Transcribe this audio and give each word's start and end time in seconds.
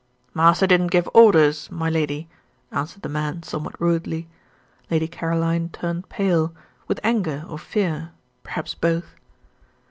"Master 0.33 0.65
didn't 0.65 0.87
give 0.89 1.07
orders, 1.13 1.69
my 1.69 1.87
lady," 1.87 2.27
answered 2.71 3.03
the 3.03 3.07
man, 3.07 3.43
somewhat 3.43 3.79
rudely. 3.79 4.27
Lady 4.89 5.07
Caroline 5.07 5.69
turned 5.69 6.09
pale 6.09 6.55
with 6.87 6.99
anger 7.03 7.45
or 7.47 7.59
fear 7.59 8.09
perhaps 8.41 8.73
both. 8.73 9.13